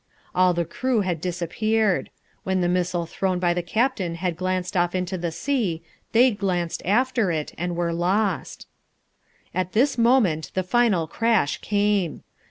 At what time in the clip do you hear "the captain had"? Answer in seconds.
3.53-4.35